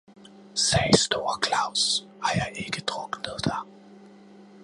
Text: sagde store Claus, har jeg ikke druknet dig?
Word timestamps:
sagde 0.55 0.97
store 0.97 1.39
Claus, 1.47 2.07
har 2.23 2.31
jeg 2.35 2.51
ikke 2.55 2.81
druknet 2.87 3.45
dig? 3.45 3.57